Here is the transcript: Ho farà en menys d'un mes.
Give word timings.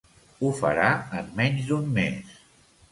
Ho 0.41 0.49
farà 0.61 0.89
en 1.21 1.31
menys 1.43 1.71
d'un 1.71 1.89
mes. 2.01 2.35